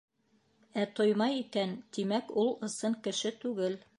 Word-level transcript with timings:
Ә 0.83 0.85
тоймай 0.99 1.37
икән, 1.41 1.77
тимәк, 1.97 2.33
ул 2.45 2.51
ысын 2.69 2.99
кеше 3.09 3.37
түгел. 3.45 3.81